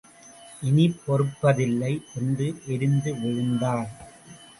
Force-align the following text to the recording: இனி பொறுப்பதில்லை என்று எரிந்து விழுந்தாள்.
இனி 0.61 0.85
பொறுப்பதில்லை 1.03 1.91
என்று 2.15 2.47
எரிந்து 2.67 3.13
விழுந்தாள். 3.15 3.85